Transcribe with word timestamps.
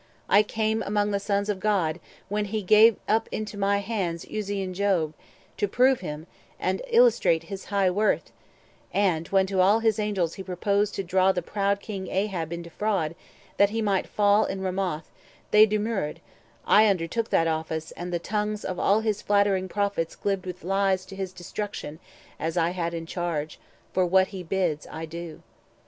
I 0.27 0.41
came, 0.41 0.81
among 0.81 1.11
the 1.11 1.19
Sons 1.19 1.47
of 1.47 1.59
God, 1.59 1.99
when 2.27 2.45
he 2.45 2.63
Gave 2.63 2.95
up 3.07 3.29
into 3.31 3.55
my 3.55 3.77
hands 3.77 4.25
Uzzean 4.25 4.73
Job, 4.73 5.13
To 5.57 5.67
prove 5.67 5.99
him, 5.99 6.25
and 6.59 6.81
illustrate 6.87 7.43
his 7.43 7.65
high 7.65 7.91
worth; 7.91 8.31
370 8.93 8.99
And, 9.09 9.27
when 9.27 9.45
to 9.45 9.59
all 9.61 9.79
his 9.81 9.99
Angels 9.99 10.33
he 10.33 10.41
proposed 10.43 10.95
To 10.95 11.03
draw 11.03 11.31
the 11.31 11.43
proud 11.43 11.81
king 11.81 12.07
Ahab 12.07 12.51
into 12.51 12.71
fraud, 12.71 13.13
That 13.57 13.69
he 13.69 13.79
might 13.79 14.07
fall 14.07 14.45
in 14.45 14.61
Ramoth, 14.61 15.11
they 15.51 15.67
demurring, 15.67 16.19
I 16.65 16.87
undertook 16.87 17.29
that 17.29 17.45
office, 17.45 17.91
and 17.91 18.11
the 18.11 18.17
tongues 18.17 18.65
Of 18.65 18.79
all 18.79 19.01
his 19.01 19.21
flattering 19.21 19.69
prophets 19.69 20.15
glibbed 20.15 20.47
with 20.47 20.63
lies 20.63 21.05
To 21.05 21.15
his 21.15 21.31
destruction, 21.31 21.99
as 22.39 22.57
I 22.57 22.71
had 22.71 22.95
in 22.95 23.05
charge: 23.05 23.59
For 23.93 24.03
what 24.07 24.29
he 24.29 24.41
bids 24.41 24.87
I 24.91 25.05
do. 25.05 25.43